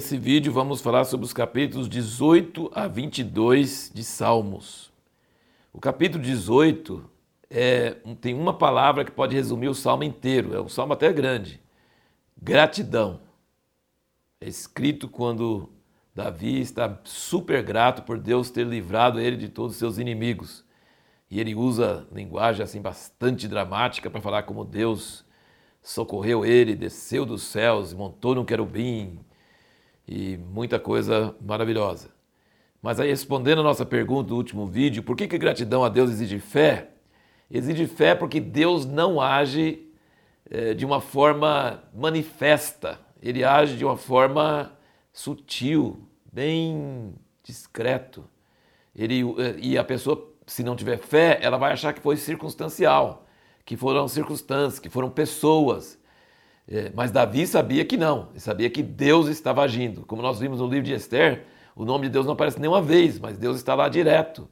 Nesse 0.00 0.16
vídeo 0.16 0.50
vamos 0.50 0.80
falar 0.80 1.04
sobre 1.04 1.26
os 1.26 1.32
capítulos 1.34 1.86
18 1.86 2.70
a 2.74 2.88
22 2.88 3.92
de 3.94 4.02
Salmos. 4.02 4.90
O 5.74 5.78
capítulo 5.78 6.24
18 6.24 7.04
é, 7.50 7.90
tem 8.18 8.32
uma 8.32 8.54
palavra 8.54 9.04
que 9.04 9.10
pode 9.10 9.36
resumir 9.36 9.68
o 9.68 9.74
salmo 9.74 10.02
inteiro, 10.02 10.56
é 10.56 10.60
um 10.62 10.70
salmo 10.70 10.94
até 10.94 11.12
grande: 11.12 11.60
gratidão. 12.34 13.20
É 14.40 14.48
escrito 14.48 15.06
quando 15.06 15.68
Davi 16.14 16.62
está 16.62 16.98
super 17.04 17.62
grato 17.62 18.02
por 18.02 18.18
Deus 18.18 18.50
ter 18.50 18.66
livrado 18.66 19.20
ele 19.20 19.36
de 19.36 19.50
todos 19.50 19.72
os 19.72 19.78
seus 19.78 19.98
inimigos. 19.98 20.64
E 21.30 21.38
ele 21.38 21.54
usa 21.54 22.08
linguagem 22.10 22.64
assim 22.64 22.80
bastante 22.80 23.46
dramática 23.46 24.08
para 24.08 24.22
falar 24.22 24.44
como 24.44 24.64
Deus 24.64 25.26
socorreu 25.82 26.42
ele, 26.42 26.74
desceu 26.74 27.26
dos 27.26 27.42
céus, 27.42 27.92
montou 27.92 28.34
num 28.34 28.46
querubim, 28.46 29.20
e 30.10 30.36
muita 30.36 30.80
coisa 30.80 31.36
maravilhosa. 31.40 32.08
Mas 32.82 32.98
aí, 32.98 33.10
respondendo 33.10 33.60
a 33.60 33.62
nossa 33.62 33.86
pergunta 33.86 34.30
do 34.30 34.36
último 34.36 34.66
vídeo, 34.66 35.04
por 35.04 35.14
que, 35.14 35.28
que 35.28 35.38
gratidão 35.38 35.84
a 35.84 35.88
Deus 35.88 36.10
exige 36.10 36.40
fé? 36.40 36.90
Exige 37.48 37.86
fé 37.86 38.16
porque 38.16 38.40
Deus 38.40 38.84
não 38.84 39.20
age 39.20 39.86
é, 40.50 40.74
de 40.74 40.84
uma 40.84 41.00
forma 41.00 41.84
manifesta, 41.94 42.98
ele 43.22 43.44
age 43.44 43.76
de 43.76 43.84
uma 43.84 43.96
forma 43.96 44.72
sutil, 45.12 46.08
bem 46.32 47.14
discreto. 47.44 48.24
Ele, 48.96 49.22
eh, 49.38 49.56
e 49.58 49.78
a 49.78 49.84
pessoa, 49.84 50.32
se 50.46 50.64
não 50.64 50.74
tiver 50.74 50.98
fé, 50.98 51.38
ela 51.40 51.56
vai 51.56 51.72
achar 51.72 51.92
que 51.92 52.00
foi 52.00 52.16
circunstancial, 52.16 53.26
que 53.64 53.76
foram 53.76 54.08
circunstâncias, 54.08 54.80
que 54.80 54.88
foram 54.88 55.10
pessoas. 55.10 55.99
É, 56.70 56.92
mas 56.94 57.10
Davi 57.10 57.46
sabia 57.48 57.84
que 57.84 57.96
não, 57.96 58.28
ele 58.30 58.38
sabia 58.38 58.70
que 58.70 58.82
Deus 58.82 59.26
estava 59.26 59.62
agindo. 59.62 60.02
Como 60.06 60.22
nós 60.22 60.38
vimos 60.38 60.60
no 60.60 60.68
livro 60.68 60.84
de 60.84 60.94
Esther, 60.94 61.44
o 61.74 61.84
nome 61.84 62.06
de 62.06 62.12
Deus 62.12 62.26
não 62.26 62.34
aparece 62.34 62.60
nenhuma 62.60 62.80
vez, 62.80 63.18
mas 63.18 63.36
Deus 63.36 63.56
está 63.56 63.74
lá 63.74 63.88
direto. 63.88 64.48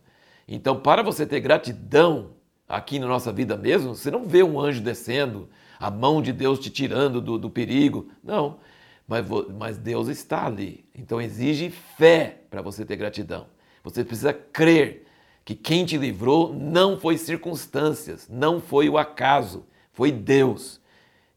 Então, 0.49 0.81
para 0.81 1.03
você 1.03 1.25
ter 1.25 1.39
gratidão 1.39 2.31
aqui 2.69 2.99
na 2.99 3.07
nossa 3.07 3.33
vida 3.33 3.57
mesmo, 3.57 3.95
você 3.95 4.11
não 4.11 4.27
vê 4.27 4.43
um 4.43 4.59
anjo 4.59 4.81
descendo, 4.81 5.49
a 5.79 5.91
mão 5.91 6.21
de 6.21 6.33
Deus 6.33 6.59
te 6.59 6.71
tirando 6.71 7.21
do, 7.21 7.39
do 7.39 7.49
perigo. 7.49 8.09
Não, 8.25 8.59
mas, 9.07 9.25
mas 9.57 9.79
Deus 9.79 10.09
está 10.09 10.45
ali. 10.47 10.85
Então, 10.95 11.21
exige 11.21 11.71
fé 11.71 12.41
para 12.51 12.61
você 12.61 12.85
ter 12.85 12.97
gratidão. 12.97 13.47
Você 13.85 14.05
precisa 14.05 14.33
crer 14.33 15.07
que 15.45 15.55
quem 15.55 15.85
te 15.85 15.97
livrou 15.97 16.53
não 16.53 16.99
foi 16.99 17.17
circunstâncias, 17.17 18.29
não 18.29 18.61
foi 18.61 18.89
o 18.89 18.99
acaso, 18.99 19.65
foi 19.93 20.11
Deus. 20.11 20.78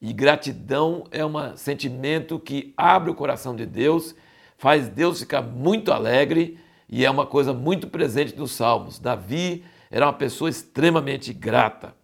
E 0.02 0.12
gratidão 0.12 1.04
é 1.12 1.24
um 1.24 1.56
sentimento 1.56 2.36
que 2.40 2.74
abre 2.76 3.08
o 3.08 3.14
coração 3.14 3.54
de 3.54 3.64
Deus, 3.64 4.16
faz 4.58 4.88
Deus 4.88 5.20
ficar 5.20 5.42
muito 5.42 5.92
alegre 5.92 6.58
e 6.88 7.04
é 7.04 7.10
uma 7.10 7.24
coisa 7.24 7.52
muito 7.52 7.86
presente 7.86 8.36
nos 8.36 8.50
Salmos. 8.50 8.98
Davi 8.98 9.62
era 9.92 10.06
uma 10.06 10.12
pessoa 10.12 10.50
extremamente 10.50 11.32
grata. 11.32 11.94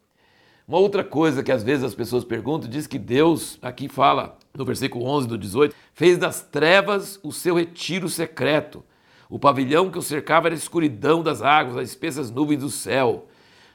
Uma 0.67 0.79
outra 0.79 1.03
coisa 1.03 1.43
que 1.43 1.51
às 1.51 1.65
vezes 1.65 1.83
as 1.83 1.95
pessoas 1.95 2.23
perguntam, 2.23 2.71
diz 2.71 2.87
que 2.87 3.01
Deus, 3.01 3.59
aqui 3.61 3.89
fala 3.89 4.39
no 4.55 4.65
versículo 4.65 5.05
11 5.05 5.27
do 5.27 5.37
18, 5.37 5.75
fez 5.93 6.17
das 6.17 6.41
trevas 6.41 7.19
o 7.25 7.33
seu 7.33 7.57
retiro 7.57 8.09
secreto. 8.09 8.85
O 9.29 9.41
pavilhão 9.41 9.91
que 9.91 9.99
o 9.99 10.03
cercava 10.03 10.47
era 10.47 10.55
a 10.55 10.57
escuridão 10.57 11.21
das 11.21 11.43
águas, 11.43 11.79
as 11.79 11.89
espessas 11.89 12.31
nuvens 12.31 12.61
do 12.61 12.71
céu. 12.71 13.27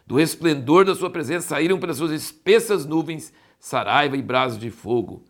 Do 0.07 0.15
resplendor 0.15 0.85
da 0.85 0.95
sua 0.95 1.09
presença 1.09 1.49
saíram 1.49 1.77
pelas 1.77 1.97
suas 1.97 2.11
espessas 2.11 2.85
nuvens 2.85 3.33
saraiva 3.63 4.17
e 4.17 4.21
brasas 4.21 4.59
de 4.59 4.69
fogo. 4.69 5.23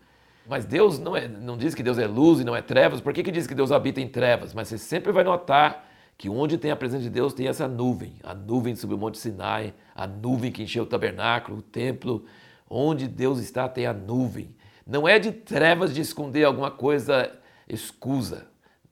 Mas 0.48 0.66
Deus 0.66 0.98
não, 0.98 1.16
é, 1.16 1.28
não 1.28 1.56
diz 1.56 1.76
que 1.76 1.84
Deus 1.84 2.00
é 2.00 2.08
luz 2.08 2.40
e 2.40 2.44
não 2.44 2.56
é 2.56 2.64
trevas. 2.64 3.00
Por 3.00 3.14
que, 3.14 3.22
que 3.22 3.32
diz 3.32 3.46
que 3.46 3.54
Deus 3.54 3.72
habita 3.72 4.02
em 4.02 4.08
trevas? 4.08 4.56
Mas 4.56 4.70
você 4.70 4.80
sempre 4.80 5.12
vai 5.12 5.24
notar 5.24 5.88
que 6.18 6.28
onde 6.28 6.58
tem 6.58 6.72
a 6.72 6.76
presença 6.76 7.04
de 7.04 7.12
Deus 7.12 7.32
tem 7.32 7.48
essa 7.48 7.68
nuvem. 7.68 8.16
A 8.24 8.34
nuvem 8.34 8.76
sobre 8.76 8.96
o 8.96 8.98
Monte 8.98 9.20
Sinai, 9.20 9.76
a 9.94 10.08
nuvem 10.08 10.52
que 10.52 10.64
encheu 10.64 10.82
o 10.84 10.88
tabernáculo, 10.88 11.60
o 11.60 11.62
templo. 11.62 12.26
Onde 12.68 13.08
Deus 13.08 13.38
está 13.38 13.70
tem 13.70 13.86
a 13.86 13.94
nuvem. 13.94 14.56
Não 14.86 15.08
é 15.08 15.20
de 15.20 15.32
trevas 15.32 15.94
de 15.94 16.02
esconder 16.02 16.44
alguma 16.44 16.72
coisa 16.72 17.32
escusa. 17.70 18.48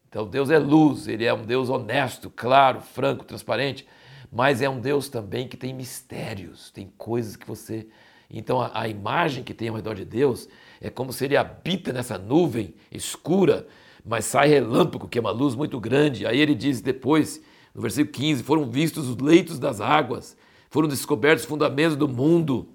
Então 0.07 0.27
Deus 0.27 0.51
é 0.51 0.59
luz, 0.59 1.07
Ele 1.07 1.25
é 1.25 1.33
um 1.33 1.43
Deus 1.43 1.67
honesto, 1.67 2.29
claro, 2.29 2.79
franco, 2.79 3.25
transparente. 3.25 3.87
Mas 4.31 4.61
é 4.61 4.69
um 4.69 4.79
Deus 4.79 5.09
também 5.09 5.47
que 5.47 5.57
tem 5.57 5.73
mistérios, 5.73 6.69
tem 6.69 6.93
coisas 6.95 7.35
que 7.35 7.47
você 7.47 7.87
então 8.31 8.61
a, 8.61 8.71
a 8.73 8.87
imagem 8.87 9.43
que 9.43 9.53
tem 9.53 9.67
ao 9.67 9.75
redor 9.75 9.95
de 9.95 10.05
Deus 10.05 10.47
é 10.79 10.89
como 10.89 11.11
se 11.11 11.25
ele 11.25 11.37
habita 11.37 11.91
nessa 11.91 12.17
nuvem 12.17 12.73
escura, 12.91 13.67
mas 14.05 14.25
sai 14.25 14.47
relâmpago, 14.47 15.07
que 15.07 15.17
é 15.17 15.21
uma 15.21 15.31
luz 15.31 15.53
muito 15.53 15.79
grande. 15.79 16.25
Aí 16.25 16.39
ele 16.39 16.55
diz 16.55 16.81
depois, 16.81 17.41
no 17.73 17.81
versículo 17.81 18.13
15: 18.13 18.43
foram 18.43 18.69
vistos 18.69 19.07
os 19.07 19.17
leitos 19.17 19.59
das 19.59 19.79
águas, 19.79 20.35
foram 20.69 20.87
descobertos 20.87 21.43
os 21.43 21.49
fundamentos 21.49 21.95
do 21.95 22.07
mundo. 22.07 22.69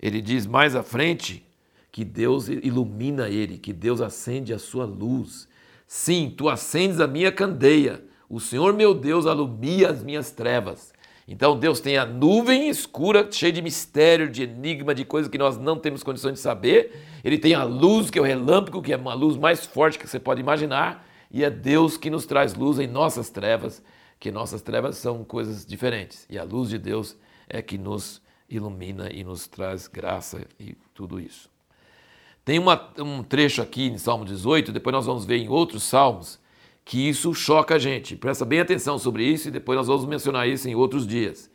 Ele 0.00 0.20
diz 0.20 0.46
mais 0.46 0.74
à 0.74 0.82
frente 0.82 1.46
que 1.90 2.04
Deus 2.04 2.48
ilumina 2.48 3.28
ele, 3.28 3.58
que 3.58 3.72
Deus 3.72 4.00
acende 4.00 4.52
a 4.52 4.58
sua 4.58 4.84
luz. 4.84 5.48
Sim, 5.86 6.32
tu 6.36 6.48
acendes 6.48 7.00
a 7.00 7.06
minha 7.06 7.32
candeia. 7.32 8.04
O 8.28 8.38
Senhor 8.40 8.74
meu 8.74 8.94
Deus 8.94 9.26
alumia 9.26 9.90
as 9.90 10.02
minhas 10.02 10.30
trevas. 10.30 10.92
Então 11.30 11.58
Deus 11.58 11.78
tem 11.78 11.98
a 11.98 12.06
nuvem 12.06 12.70
escura, 12.70 13.30
cheia 13.30 13.52
de 13.52 13.60
mistério, 13.60 14.30
de 14.30 14.44
enigma, 14.44 14.94
de 14.94 15.04
coisas 15.04 15.30
que 15.30 15.36
nós 15.36 15.58
não 15.58 15.78
temos 15.78 16.02
condições 16.02 16.32
de 16.32 16.40
saber. 16.40 17.04
Ele 17.22 17.36
tem 17.36 17.52
a 17.52 17.64
luz, 17.64 18.08
que 18.08 18.18
é 18.18 18.22
o 18.22 18.24
relâmpago, 18.24 18.80
que 18.80 18.94
é 18.94 18.96
uma 18.96 19.12
luz 19.12 19.36
mais 19.36 19.66
forte 19.66 19.98
que 19.98 20.08
você 20.08 20.18
pode 20.18 20.40
imaginar. 20.40 21.06
E 21.30 21.44
é 21.44 21.50
Deus 21.50 21.98
que 21.98 22.08
nos 22.08 22.24
traz 22.24 22.54
luz 22.54 22.78
em 22.78 22.86
nossas 22.86 23.28
trevas, 23.28 23.82
que 24.18 24.32
nossas 24.32 24.62
trevas 24.62 24.96
são 24.96 25.22
coisas 25.22 25.66
diferentes. 25.66 26.26
E 26.30 26.38
a 26.38 26.44
luz 26.44 26.70
de 26.70 26.78
Deus 26.78 27.14
é 27.46 27.60
que 27.60 27.76
nos 27.76 28.22
ilumina 28.48 29.12
e 29.12 29.22
nos 29.22 29.46
traz 29.46 29.86
graça 29.86 30.46
e 30.58 30.74
tudo 30.94 31.20
isso. 31.20 31.50
Tem 32.42 32.58
uma, 32.58 32.90
um 32.98 33.22
trecho 33.22 33.60
aqui 33.60 33.86
em 33.86 33.98
Salmo 33.98 34.24
18, 34.24 34.72
depois 34.72 34.94
nós 34.94 35.04
vamos 35.04 35.26
ver 35.26 35.36
em 35.36 35.50
outros 35.50 35.82
salmos, 35.82 36.40
que 36.88 37.06
isso 37.06 37.34
choca 37.34 37.74
a 37.74 37.78
gente. 37.78 38.16
Presta 38.16 38.46
bem 38.46 38.60
atenção 38.60 38.98
sobre 38.98 39.22
isso 39.22 39.48
e 39.48 39.50
depois 39.50 39.76
nós 39.76 39.86
vamos 39.86 40.06
mencionar 40.06 40.48
isso 40.48 40.70
em 40.70 40.74
outros 40.74 41.06
dias. 41.06 41.50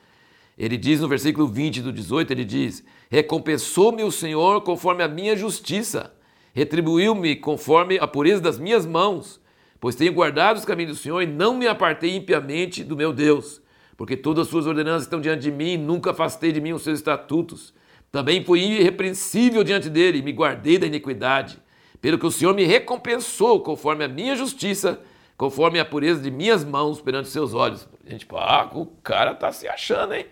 Ele 0.56 0.78
diz 0.78 1.02
no 1.02 1.08
versículo 1.08 1.48
20 1.48 1.82
do 1.82 1.92
18, 1.92 2.30
ele 2.32 2.46
diz: 2.46 2.86
Recompensou-me 3.10 4.04
o 4.04 4.12
Senhor 4.12 4.62
conforme 4.62 5.02
a 5.02 5.08
minha 5.08 5.36
justiça, 5.36 6.14
retribuiu-me 6.54 7.36
conforme 7.36 7.98
a 7.98 8.06
pureza 8.06 8.42
das 8.42 8.60
minhas 8.60 8.86
mãos, 8.86 9.42
pois 9.82 9.96
tenho 9.96 10.14
guardado 10.14 10.58
os 10.58 10.66
caminhos 10.66 10.98
do 10.98 11.02
Senhor 11.02 11.20
e 11.20 11.26
não 11.26 11.58
me 11.58 11.66
apartei 11.66 12.16
impiamente 12.16 12.84
do 12.84 12.96
meu 12.96 13.12
Deus, 13.12 13.60
porque 13.98 14.16
todas 14.16 14.44
as 14.46 14.52
suas 14.52 14.68
ordenanças 14.68 15.06
estão 15.06 15.20
diante 15.20 15.42
de 15.42 15.52
mim, 15.52 15.72
e 15.72 15.78
nunca 15.80 16.12
afastei 16.12 16.52
de 16.52 16.62
mim 16.62 16.74
os 16.74 16.84
seus 16.84 17.00
estatutos. 17.00 17.74
Também 18.12 18.46
fui 18.46 18.60
irrepreensível 18.60 19.64
diante 19.64 19.90
dele, 19.90 20.20
e 20.20 20.22
me 20.22 20.32
guardei 20.32 20.78
da 20.78 20.86
iniquidade, 20.86 21.58
pelo 22.00 22.20
que 22.20 22.28
o 22.28 22.32
Senhor 22.32 22.54
me 22.54 22.66
recompensou 22.66 23.62
conforme 23.62 24.04
a 24.04 24.08
minha 24.08 24.36
justiça 24.36 25.02
conforme 25.38 25.80
a 25.80 25.86
pureza 25.86 26.22
de 26.22 26.32
minhas 26.32 26.64
mãos 26.64 27.02
perante 27.02 27.30
seus 27.30 27.54
olhos. 27.54 27.88
A 28.06 28.10
gente, 28.10 28.28
ah, 28.34 28.70
o 28.74 28.86
cara 28.86 29.34
tá 29.34 29.52
se 29.52 29.68
achando, 29.68 30.14
hein? 30.14 30.26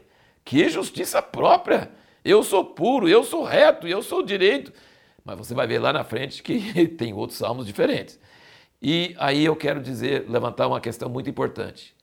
Que 0.44 0.70
justiça 0.70 1.22
própria! 1.22 1.92
Eu 2.24 2.44
sou 2.44 2.64
puro, 2.64 3.10
eu 3.10 3.24
sou 3.24 3.44
reto, 3.44 3.88
eu 3.88 4.02
sou 4.04 4.24
direito. 4.24 4.72
Mas 5.24 5.38
você 5.38 5.54
vai 5.54 5.68
ver 5.68 5.80
lá 5.80 5.92
na 5.92 6.04
frente 6.04 6.44
que 6.44 6.88
tem 6.98 7.14
outros 7.14 7.38
salmos 7.38 7.66
diferentes. 7.66 8.20
E 8.82 9.16
aí 9.20 9.46
eu 9.46 9.56
quero 9.56 9.82
dizer, 9.82 10.30
levantar 10.30 10.68
uma 10.68 10.82
questão 10.82 11.10
muito 11.10 11.30
importante. 11.30 11.96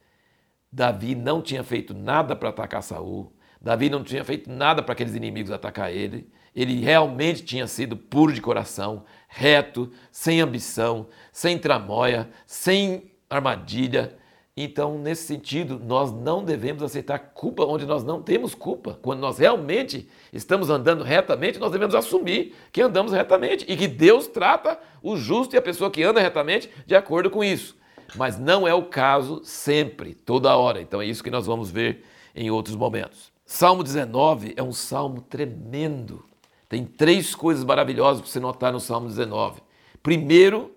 Davi 0.71 1.15
não 1.15 1.41
tinha 1.41 1.65
feito 1.65 1.95
nada 1.95 2.37
para 2.37 2.51
atacar 2.51 2.83
Saul. 2.83 3.33
Davi 3.61 3.91
não 3.91 4.05
tinha 4.05 4.25
feito 4.25 4.51
nada 4.51 4.83
para 4.83 4.93
aqueles 4.93 5.15
inimigos 5.15 5.51
atacar 5.51 5.93
ele. 5.93 6.31
Ele 6.59 6.81
realmente 6.81 7.45
tinha 7.45 7.69
sido 7.69 7.97
puro 7.97 8.33
de 8.33 8.41
coração, 8.41 9.05
reto, 9.29 9.93
sem 10.11 10.41
ambição, 10.41 11.07
sem 11.31 11.57
tramóia, 11.57 12.29
sem 12.49 13.13
armadilha. 13.31 14.17
Então, 14.57 14.99
nesse 14.99 15.23
sentido, 15.23 15.79
nós 15.79 16.11
não 16.11 16.43
devemos 16.43 16.83
aceitar 16.83 17.17
culpa 17.21 17.65
onde 17.65 17.87
nós 17.87 18.03
não 18.03 18.21
temos 18.21 18.57
culpa. 18.57 18.99
Quando 19.01 19.21
nós 19.21 19.39
realmente 19.39 20.09
estamos 20.33 20.69
andando 20.69 21.05
retamente, 21.05 21.61
nós 21.61 21.71
devemos 21.71 21.95
assumir 21.95 22.57
que 22.73 22.83
andamos 22.83 23.13
retamente 23.13 23.65
e 23.69 23.77
que 23.77 23.87
Deus 23.87 24.27
trata 24.27 24.81
o 25.01 25.17
justo 25.17 25.55
e 25.55 25.59
a 25.59 25.63
pessoa 25.63 25.93
que 25.93 26.03
anda 26.03 26.21
retamente 26.21 26.69
de 26.85 26.97
acordo 26.97 27.31
com 27.31 27.45
isso. 27.45 27.77
Mas 28.17 28.37
não 28.37 28.67
é 28.67 28.75
o 28.75 28.87
caso 28.87 29.43
sempre, 29.45 30.13
toda 30.13 30.57
hora. 30.57 30.83
Então, 30.83 31.01
é 31.01 31.07
isso 31.07 31.23
que 31.23 31.31
nós 31.31 31.47
vamos 31.47 31.71
ver 31.71 32.05
em 32.35 32.51
outros 32.51 32.75
momentos. 32.75 33.31
Salmo 33.47 33.85
19 33.85 34.55
é 34.57 34.63
um 34.63 34.73
salmo 34.73 35.21
tremendo. 35.21 36.27
Tem 36.69 36.85
três 36.85 37.35
coisas 37.35 37.65
maravilhosas 37.65 38.21
para 38.21 38.31
você 38.31 38.41
notar 38.41 38.73
no 38.73 38.81
Salmo 38.81 39.09
19. 39.09 39.63
Primeiro, 40.03 40.75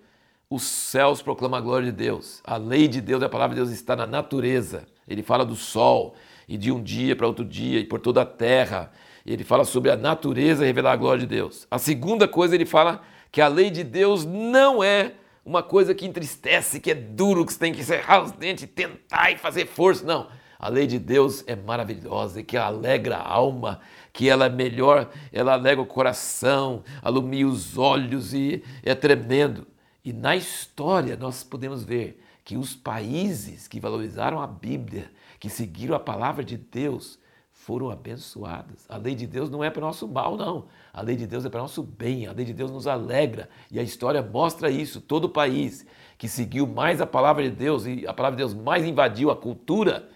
os 0.50 0.64
céus 0.64 1.22
proclamam 1.22 1.58
a 1.58 1.62
glória 1.62 1.86
de 1.86 1.92
Deus. 1.92 2.42
A 2.46 2.56
lei 2.56 2.88
de 2.88 3.02
Deus, 3.02 3.22
a 3.22 3.30
palavra 3.30 3.56
de 3.56 3.62
Deus 3.62 3.74
está 3.74 3.96
na 3.96 4.08
natureza. 4.08 4.86
Ele 5.08 5.22
fala 5.22 5.46
do 5.46 5.56
sol 5.56 6.16
e 6.48 6.58
de 6.58 6.72
um 6.72 6.82
dia 6.82 7.16
para 7.16 7.28
outro 7.28 7.44
dia 7.44 7.80
e 7.80 7.86
por 7.86 8.00
toda 8.00 8.22
a 8.22 8.26
terra. 8.26 8.92
Ele 9.26 9.44
fala 9.44 9.66
sobre 9.66 9.92
a 9.92 9.98
natureza 9.98 10.66
revelar 10.66 10.94
a 10.94 10.98
glória 10.98 11.22
de 11.22 11.28
Deus. 11.28 11.68
A 11.70 11.78
segunda 11.78 12.28
coisa, 12.28 12.56
ele 12.56 12.66
fala 12.66 13.02
que 13.32 13.42
a 13.42 13.48
lei 13.48 13.70
de 13.70 13.84
Deus 13.84 14.26
não 14.26 14.84
é 14.84 15.14
uma 15.46 15.62
coisa 15.62 15.94
que 15.94 16.06
entristece, 16.06 16.80
que 16.80 16.92
é 16.92 16.96
duro, 16.96 17.46
que 17.46 17.54
você 17.54 17.60
tem 17.60 17.74
que 17.74 17.82
encerrar 17.82 18.24
os 18.24 18.32
dentes, 18.32 18.68
tentar 18.74 19.32
e 19.32 19.38
fazer 19.38 19.68
força. 19.68 20.06
Não. 20.06 20.28
A 20.60 20.70
lei 20.70 20.86
de 20.86 21.00
Deus 21.00 21.44
é 21.48 21.56
maravilhosa 21.56 22.40
e 22.40 22.44
que 22.44 22.56
alegra 22.56 23.18
a 23.18 23.28
alma, 23.28 23.80
que 24.14 24.30
ela 24.30 24.46
é 24.46 24.50
melhor, 24.50 25.10
ela 25.32 25.54
alegra 25.54 25.82
o 25.82 25.86
coração, 25.86 26.84
alumia 27.02 27.48
os 27.48 27.78
olhos 27.78 28.34
e 28.34 28.64
é 28.84 28.94
tremendo. 28.94 29.68
E 30.04 30.12
na 30.12 30.36
história 30.36 31.16
nós 31.16 31.44
podemos 31.44 31.84
ver 31.84 32.22
que 32.44 32.58
os 32.58 32.76
países 32.76 33.68
que 33.68 33.80
valorizaram 33.80 34.42
a 34.42 34.48
Bíblia, 34.48 35.12
que 35.40 35.50
seguiram 35.50 35.96
a 35.96 36.00
palavra 36.00 36.44
de 36.44 36.58
Deus, 36.58 37.20
foram 37.62 37.92
abençoadas. 37.92 38.86
A 38.90 38.98
lei 38.98 39.14
de 39.14 39.28
Deus 39.28 39.50
não 39.50 39.64
é 39.64 39.70
para 39.70 39.82
nosso 39.82 40.08
mal, 40.08 40.36
não. 40.36 40.66
A 40.92 41.02
lei 41.02 41.16
de 41.16 41.28
Deus 41.28 41.46
é 41.46 41.50
para 41.50 41.62
nosso 41.62 41.84
bem. 41.84 42.26
A 42.26 42.32
lei 42.32 42.44
de 42.44 42.54
Deus 42.54 42.72
nos 42.72 42.88
alegra. 42.88 43.48
E 43.70 43.80
a 43.80 43.84
história 43.84 44.22
mostra 44.24 44.72
isso. 44.72 45.00
Todo 45.00 45.30
país 45.30 45.86
que 46.18 46.28
seguiu 46.28 46.66
mais 46.66 47.00
a 47.00 47.06
palavra 47.06 47.44
de 47.44 47.52
Deus 47.52 47.86
e 47.86 48.08
a 48.08 48.14
palavra 48.14 48.36
de 48.36 48.42
Deus 48.42 48.56
mais 48.56 48.84
invadiu 48.84 49.30
a 49.30 49.36
cultura, 49.36 50.10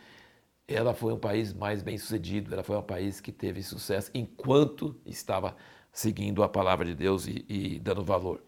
ela 0.67 0.93
foi 0.93 1.13
um 1.13 1.19
país 1.19 1.53
mais 1.53 1.83
bem 1.83 1.97
sucedido, 1.97 2.53
ela 2.53 2.63
foi 2.63 2.75
um 2.77 2.81
país 2.81 3.21
que 3.21 3.31
teve 3.31 3.61
sucesso 3.61 4.09
enquanto 4.13 4.95
estava 5.05 5.55
seguindo 5.91 6.43
a 6.43 6.49
palavra 6.49 6.85
de 6.85 6.95
Deus 6.95 7.27
e, 7.27 7.45
e 7.47 7.79
dando 7.79 8.03
valor. 8.03 8.43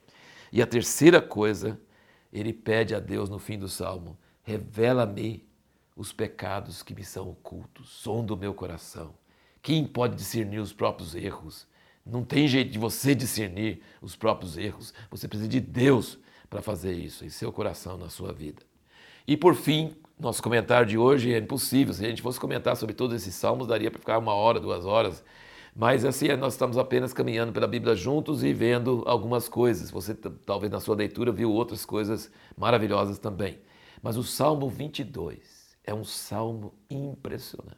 E 0.52 0.62
a 0.62 0.68
terceira 0.68 1.22
coisa, 1.22 1.80
ele 2.32 2.54
pede 2.54 2.96
a 2.96 3.00
Deus 3.00 3.30
no 3.30 3.40
fim 3.40 3.58
do 3.58 3.70
salmo: 3.70 4.18
revela-me 4.44 5.48
os 5.96 6.12
pecados 6.12 6.84
que 6.84 6.96
me 6.96 7.04
são 7.04 7.30
ocultos, 7.30 7.90
som 7.90 8.24
do 8.24 8.38
meu 8.38 8.54
coração. 8.54 9.14
Quem 9.62 9.86
pode 9.86 10.16
discernir 10.16 10.60
os 10.60 10.74
próprios 10.74 11.16
erros? 11.16 11.68
Não 12.06 12.24
tem 12.24 12.48
jeito 12.48 12.72
de 12.72 12.80
você 12.80 13.14
discernir 13.14 13.82
os 14.02 14.16
próprios 14.16 14.58
erros. 14.58 14.94
Você 15.12 15.28
precisa 15.28 15.50
de 15.50 15.60
Deus 15.60 16.18
para 16.50 16.62
fazer 16.62 16.94
isso 16.94 17.26
em 17.26 17.30
seu 17.30 17.52
coração, 17.52 17.98
na 17.98 18.10
sua 18.10 18.32
vida. 18.32 18.62
E 19.28 19.36
por 19.36 19.56
fim, 19.56 19.94
nosso 20.18 20.42
comentário 20.42 20.88
de 20.88 20.98
hoje 20.98 21.34
é 21.34 21.38
impossível. 21.38 21.94
Se 21.94 22.06
a 22.06 22.10
gente 22.10 22.22
fosse 22.22 22.40
comentar 22.40 22.78
sobre 22.78 22.96
todos 22.96 23.14
esses 23.14 23.36
salmos, 23.36 23.68
daria 23.68 23.92
para 23.92 24.00
ficar 24.00 24.18
uma 24.18 24.34
hora, 24.34 24.58
duas 24.58 24.86
horas. 24.86 25.24
Mas 25.76 26.06
assim, 26.06 26.30
nós 26.38 26.54
estamos 26.54 26.78
apenas 26.78 27.14
caminhando 27.14 27.52
pela 27.52 27.68
Bíblia 27.68 27.94
juntos 27.94 28.42
e 28.42 28.54
vendo 28.54 29.04
algumas 29.06 29.50
coisas. 29.50 29.92
Você 29.92 30.16
talvez 30.16 30.72
na 30.72 30.80
sua 30.80 30.96
leitura 30.96 31.32
viu 31.32 31.52
outras 31.52 31.86
coisas 31.86 32.32
maravilhosas 32.58 33.20
também. 33.20 33.60
Mas 34.02 34.16
o 34.16 34.24
Salmo 34.24 34.70
22 34.70 35.78
é 35.84 35.94
um 35.94 36.06
salmo 36.06 36.74
impressionante. 36.90 37.78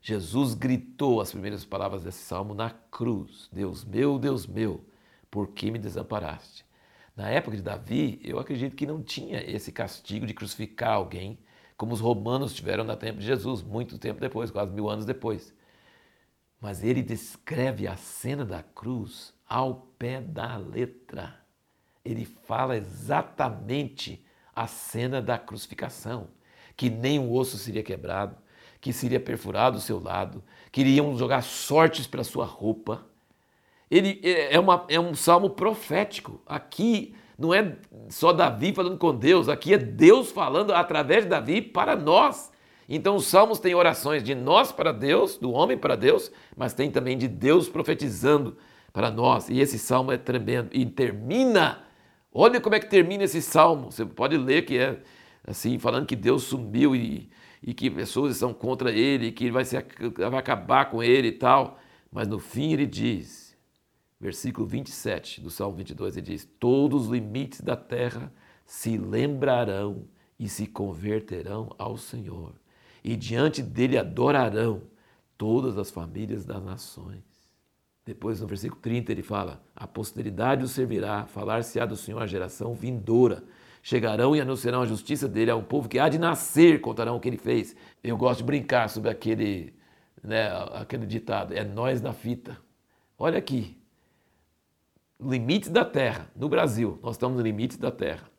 Jesus 0.00 0.54
gritou 0.54 1.20
as 1.20 1.30
primeiras 1.30 1.64
palavras 1.64 2.04
desse 2.04 2.24
salmo 2.24 2.54
na 2.54 2.70
cruz: 2.70 3.50
Deus 3.52 3.84
meu, 3.84 4.18
Deus 4.18 4.46
meu, 4.46 4.82
por 5.30 5.48
que 5.48 5.70
me 5.70 5.78
desamparaste? 5.78 6.67
Na 7.18 7.28
época 7.30 7.56
de 7.56 7.64
Davi, 7.64 8.20
eu 8.22 8.38
acredito 8.38 8.76
que 8.76 8.86
não 8.86 9.02
tinha 9.02 9.42
esse 9.42 9.72
castigo 9.72 10.24
de 10.24 10.32
crucificar 10.32 10.92
alguém, 10.92 11.36
como 11.76 11.92
os 11.92 11.98
romanos 11.98 12.54
tiveram 12.54 12.84
na 12.84 12.94
tempo 12.94 13.18
de 13.18 13.26
Jesus, 13.26 13.60
muito 13.60 13.98
tempo 13.98 14.20
depois, 14.20 14.52
quase 14.52 14.70
mil 14.70 14.88
anos 14.88 15.04
depois. 15.04 15.52
Mas 16.60 16.84
ele 16.84 17.02
descreve 17.02 17.88
a 17.88 17.96
cena 17.96 18.44
da 18.44 18.62
cruz 18.62 19.34
ao 19.48 19.88
pé 19.98 20.20
da 20.20 20.56
letra. 20.58 21.44
Ele 22.04 22.24
fala 22.24 22.76
exatamente 22.76 24.24
a 24.54 24.68
cena 24.68 25.20
da 25.20 25.36
crucificação, 25.36 26.28
que 26.76 26.88
nem 26.88 27.18
um 27.18 27.32
osso 27.32 27.58
seria 27.58 27.82
quebrado, 27.82 28.36
que 28.80 28.92
seria 28.92 29.18
perfurado 29.18 29.78
o 29.78 29.80
seu 29.80 29.98
lado, 29.98 30.40
que 30.70 30.82
iriam 30.82 31.18
jogar 31.18 31.42
sortes 31.42 32.06
para 32.06 32.22
sua 32.22 32.44
roupa, 32.44 33.04
ele 33.90 34.20
é, 34.22 34.54
é, 34.54 34.60
uma, 34.60 34.84
é 34.88 35.00
um 35.00 35.14
salmo 35.14 35.50
profético. 35.50 36.40
Aqui 36.46 37.14
não 37.38 37.54
é 37.54 37.76
só 38.08 38.32
Davi 38.32 38.72
falando 38.72 38.98
com 38.98 39.14
Deus, 39.14 39.48
aqui 39.48 39.72
é 39.72 39.78
Deus 39.78 40.30
falando 40.30 40.72
através 40.72 41.24
de 41.24 41.30
Davi 41.30 41.62
para 41.62 41.96
nós. 41.96 42.50
Então 42.88 43.16
os 43.16 43.26
salmos 43.26 43.58
têm 43.58 43.74
orações 43.74 44.22
de 44.22 44.34
nós 44.34 44.72
para 44.72 44.92
Deus, 44.92 45.36
do 45.36 45.52
homem 45.52 45.76
para 45.76 45.94
Deus, 45.94 46.32
mas 46.56 46.72
tem 46.72 46.90
também 46.90 47.18
de 47.18 47.28
Deus 47.28 47.68
profetizando 47.68 48.56
para 48.92 49.10
nós. 49.10 49.48
E 49.48 49.60
esse 49.60 49.78
salmo 49.78 50.10
é 50.10 50.16
tremendo. 50.16 50.70
E 50.72 50.86
termina, 50.86 51.84
olha 52.32 52.60
como 52.60 52.74
é 52.74 52.80
que 52.80 52.88
termina 52.88 53.24
esse 53.24 53.42
salmo. 53.42 53.92
Você 53.92 54.04
pode 54.06 54.36
ler 54.36 54.64
que 54.64 54.78
é 54.78 54.98
assim, 55.46 55.78
falando 55.78 56.06
que 56.06 56.16
Deus 56.16 56.44
sumiu 56.44 56.96
e, 56.96 57.28
e 57.62 57.74
que 57.74 57.90
pessoas 57.90 58.32
estão 58.32 58.52
contra 58.54 58.90
ele, 58.90 59.32
que 59.32 59.44
ele 59.44 59.52
vai, 59.52 59.64
se, 59.64 59.76
vai 60.16 60.38
acabar 60.38 60.90
com 60.90 61.02
ele 61.02 61.28
e 61.28 61.32
tal. 61.32 61.78
Mas 62.10 62.26
no 62.26 62.38
fim 62.38 62.72
ele 62.72 62.86
diz: 62.86 63.47
versículo 64.20 64.66
27 64.66 65.40
do 65.40 65.50
Salmo 65.50 65.76
22, 65.76 66.16
ele 66.16 66.26
diz: 66.26 66.48
Todos 66.58 67.06
os 67.06 67.10
limites 67.10 67.60
da 67.60 67.76
terra 67.76 68.32
se 68.64 68.96
lembrarão 68.96 70.04
e 70.38 70.48
se 70.48 70.66
converterão 70.66 71.74
ao 71.78 71.96
Senhor, 71.96 72.52
e 73.02 73.16
diante 73.16 73.62
dele 73.62 73.98
adorarão 73.98 74.82
todas 75.36 75.78
as 75.78 75.90
famílias 75.90 76.44
das 76.44 76.62
nações. 76.62 77.22
Depois, 78.04 78.40
no 78.40 78.46
versículo 78.46 78.80
30, 78.80 79.12
ele 79.12 79.22
fala: 79.22 79.62
A 79.76 79.86
posteridade 79.86 80.64
o 80.64 80.68
servirá, 80.68 81.26
falar-se-á 81.26 81.86
do 81.86 81.96
Senhor 81.96 82.22
a 82.22 82.26
geração 82.26 82.74
vindoura. 82.74 83.44
Chegarão 83.80 84.34
e 84.34 84.40
anunciarão 84.40 84.82
a 84.82 84.86
justiça 84.86 85.28
dele 85.28 85.50
a 85.50 85.56
um 85.56 85.62
povo 85.62 85.88
que 85.88 85.98
há 85.98 86.08
de 86.08 86.18
nascer, 86.18 86.80
contarão 86.80 87.16
o 87.16 87.20
que 87.20 87.28
ele 87.28 87.36
fez. 87.38 87.76
Eu 88.02 88.16
gosto 88.16 88.38
de 88.38 88.44
brincar 88.44 88.88
sobre 88.90 89.08
aquele, 89.08 89.72
né, 90.22 90.50
aquele 90.72 91.06
ditado: 91.06 91.54
é 91.54 91.62
nós 91.62 92.02
na 92.02 92.12
fita. 92.12 92.58
Olha 93.18 93.38
aqui, 93.38 93.77
limites 95.20 95.68
da 95.68 95.84
terra, 95.84 96.30
no 96.34 96.48
Brasil, 96.48 96.98
nós 97.02 97.16
estamos 97.16 97.36
nos 97.36 97.44
limites 97.44 97.76
da 97.76 97.90
terra. 97.90 98.30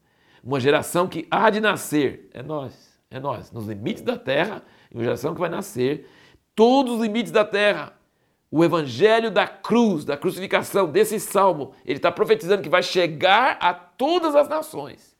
Uma 0.43 0.59
geração 0.59 1.07
que 1.07 1.27
há 1.29 1.49
de 1.49 1.59
nascer, 1.59 2.29
é 2.33 2.41
nós, 2.41 2.99
é 3.11 3.19
nós, 3.19 3.51
nos 3.51 3.67
limites 3.67 4.01
da 4.01 4.17
terra, 4.17 4.63
uma 4.91 5.03
geração 5.03 5.33
que 5.33 5.39
vai 5.39 5.49
nascer, 5.49 6.07
todos 6.55 6.95
os 6.95 7.01
limites 7.01 7.31
da 7.31 7.45
terra. 7.45 7.93
O 8.51 8.63
evangelho 8.63 9.29
da 9.29 9.47
cruz, 9.47 10.03
da 10.03 10.17
crucificação, 10.17 10.89
desse 10.91 11.19
salmo, 11.19 11.73
ele 11.85 11.97
está 11.97 12.11
profetizando 12.11 12.63
que 12.63 12.69
vai 12.69 12.81
chegar 12.81 13.59
a 13.61 13.73
todas 13.73 14.35
as 14.35 14.49
nações. 14.49 15.15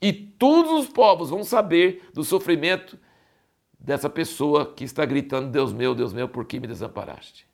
E 0.00 0.12
todos 0.12 0.72
os 0.72 0.86
povos 0.86 1.30
vão 1.30 1.42
saber 1.42 2.10
do 2.12 2.22
sofrimento 2.22 2.98
dessa 3.78 4.10
pessoa 4.10 4.74
que 4.74 4.84
está 4.84 5.06
gritando: 5.06 5.50
Deus 5.50 5.72
meu, 5.72 5.94
Deus 5.94 6.12
meu, 6.12 6.28
por 6.28 6.44
que 6.44 6.60
me 6.60 6.66
desamparaste? 6.66 7.46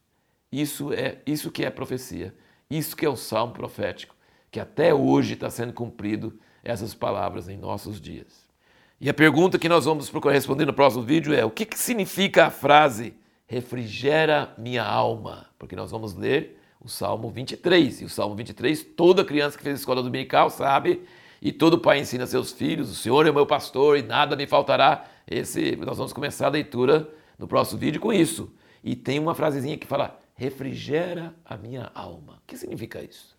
Isso 0.50 0.92
é 0.92 1.20
isso 1.24 1.52
que 1.52 1.64
é 1.64 1.70
profecia. 1.70 2.34
Isso 2.72 2.96
que 2.96 3.04
é 3.04 3.08
o 3.08 3.16
salmo 3.16 3.52
profético, 3.52 4.16
que 4.50 4.58
até 4.58 4.94
hoje 4.94 5.34
está 5.34 5.50
sendo 5.50 5.74
cumprido 5.74 6.38
essas 6.64 6.94
palavras 6.94 7.46
em 7.46 7.58
nossos 7.58 8.00
dias. 8.00 8.46
E 8.98 9.10
a 9.10 9.14
pergunta 9.14 9.58
que 9.58 9.68
nós 9.68 9.84
vamos 9.84 10.10
responder 10.10 10.64
no 10.64 10.72
próximo 10.72 11.02
vídeo 11.02 11.34
é: 11.34 11.44
o 11.44 11.50
que, 11.50 11.66
que 11.66 11.78
significa 11.78 12.46
a 12.46 12.50
frase 12.50 13.12
refrigera 13.46 14.54
minha 14.56 14.82
alma? 14.82 15.48
Porque 15.58 15.76
nós 15.76 15.90
vamos 15.90 16.14
ler 16.14 16.58
o 16.80 16.88
Salmo 16.88 17.28
23. 17.28 18.00
E 18.00 18.04
o 18.06 18.08
Salmo 18.08 18.34
23, 18.34 18.82
toda 18.96 19.22
criança 19.22 19.58
que 19.58 19.64
fez 19.64 19.80
escola 19.80 20.02
dominical 20.02 20.48
sabe, 20.48 21.02
e 21.42 21.52
todo 21.52 21.78
pai 21.78 21.98
ensina 21.98 22.26
seus 22.26 22.52
filhos: 22.52 22.90
o 22.90 22.94
Senhor 22.94 23.26
é 23.26 23.30
o 23.30 23.34
meu 23.34 23.44
pastor 23.44 23.98
e 23.98 24.02
nada 24.02 24.34
me 24.34 24.46
faltará. 24.46 25.04
Esse, 25.30 25.76
nós 25.76 25.98
vamos 25.98 26.14
começar 26.14 26.46
a 26.46 26.50
leitura 26.50 27.06
no 27.38 27.46
próximo 27.46 27.78
vídeo 27.78 28.00
com 28.00 28.14
isso. 28.14 28.50
E 28.82 28.96
tem 28.96 29.18
uma 29.18 29.34
frasezinha 29.34 29.76
que 29.76 29.86
fala: 29.86 30.21
refrigera 30.34 31.34
a 31.44 31.56
minha 31.56 31.90
alma. 31.94 32.36
O 32.36 32.46
que 32.46 32.56
significa 32.56 33.02
isso? 33.02 33.31